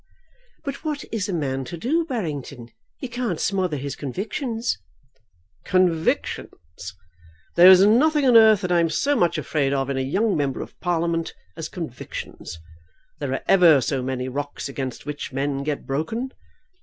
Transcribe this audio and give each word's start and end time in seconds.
"But 0.63 0.83
what 0.83 1.05
is 1.11 1.29
a 1.29 1.31
man 1.33 1.63
to 1.65 1.77
do, 1.77 2.03
Barrington? 2.05 2.71
He 2.97 3.07
can't 3.07 3.39
smother 3.39 3.77
his 3.77 3.95
convictions." 3.95 4.79
"Convictions! 5.63 6.49
There 7.55 7.69
is 7.69 7.85
nothing 7.85 8.25
on 8.25 8.35
earth 8.35 8.61
that 8.61 8.71
I'm 8.71 8.89
so 8.89 9.15
much 9.15 9.37
afraid 9.37 9.73
of 9.73 9.91
in 9.91 9.97
a 9.97 10.01
young 10.01 10.35
member 10.35 10.61
of 10.63 10.73
Parliament 10.79 11.35
as 11.55 11.69
convictions. 11.69 12.57
There 13.19 13.31
are 13.31 13.43
ever 13.47 13.79
so 13.79 14.01
many 14.01 14.27
rocks 14.27 14.67
against 14.67 15.05
which 15.05 15.31
men 15.31 15.61
get 15.61 15.85
broken. 15.85 16.31